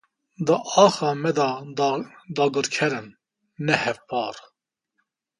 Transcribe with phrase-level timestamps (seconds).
[0.45, 1.49] Di axa me de
[2.39, 3.07] dagirker in,
[3.65, 4.35] ne hevpar.